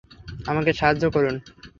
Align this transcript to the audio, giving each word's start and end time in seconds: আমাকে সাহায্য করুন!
আমাকে 0.45 0.71
সাহায্য 0.73 1.03
করুন! 1.15 1.35